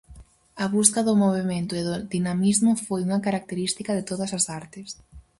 A 0.63 0.65
busca 0.75 0.99
do 1.07 1.19
movemento 1.23 1.73
e 1.75 1.81
do 1.87 1.95
dinamismo 2.13 2.71
foi 2.85 2.99
unha 3.07 3.23
característica 3.27 3.91
de 3.97 4.03
todas 4.09 4.31
as 4.37 4.45
artes. 4.61 4.87